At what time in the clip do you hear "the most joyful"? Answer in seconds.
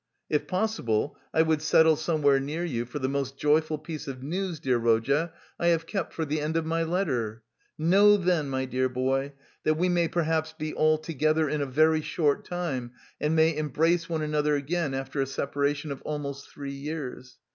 2.97-3.77